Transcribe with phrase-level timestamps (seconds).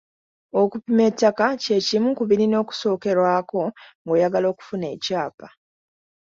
[0.61, 3.61] Okupima ettaka kye kimu ku birina okusookerwako
[4.03, 5.47] ng’oyagala okufuna ekyapa.